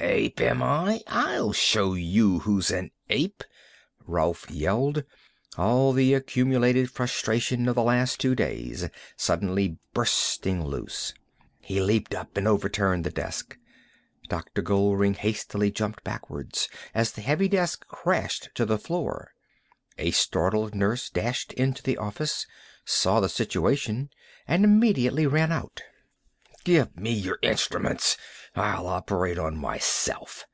Ape, 0.00 0.40
am 0.40 0.62
I! 0.62 1.02
I'll 1.08 1.52
show 1.52 1.94
you 1.94 2.38
who's 2.40 2.70
an 2.70 2.92
ape!" 3.10 3.42
Rolf 4.06 4.48
yelled, 4.48 5.02
all 5.56 5.92
the 5.92 6.14
accumulated 6.14 6.88
frustration 6.88 7.68
of 7.68 7.74
the 7.74 7.82
last 7.82 8.20
two 8.20 8.36
days 8.36 8.88
suddenly 9.16 9.76
bursting 9.94 10.64
loose. 10.64 11.14
He 11.58 11.80
leaped 11.80 12.14
up 12.14 12.36
and 12.36 12.46
overturned 12.46 13.02
the 13.02 13.10
desk. 13.10 13.58
Dr. 14.28 14.62
Goldring 14.62 15.14
hastily 15.14 15.72
jumped 15.72 16.04
backwards 16.04 16.68
as 16.94 17.10
the 17.10 17.20
heavy 17.22 17.48
desk 17.48 17.84
crashed 17.88 18.50
to 18.54 18.64
the 18.64 18.78
floor. 18.78 19.32
A 19.98 20.12
startled 20.12 20.76
nurse 20.76 21.10
dashed 21.10 21.52
into 21.54 21.82
the 21.82 21.96
office, 21.98 22.46
saw 22.84 23.18
the 23.18 23.28
situation, 23.28 24.10
and 24.46 24.64
immediately 24.64 25.26
ran 25.26 25.50
out. 25.50 25.82
"Give 26.64 26.94
me 26.96 27.12
your 27.12 27.38
instruments! 27.40 28.16
I'll 28.54 28.86
operate 28.88 29.38
on 29.38 29.56
myself!" 29.56 30.44